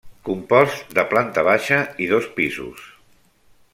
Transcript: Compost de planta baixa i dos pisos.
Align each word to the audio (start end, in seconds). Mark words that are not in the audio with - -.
Compost 0.27 0.95
de 0.99 1.03
planta 1.11 1.43
baixa 1.49 1.79
i 2.07 2.11
dos 2.13 2.31
pisos. 2.39 2.89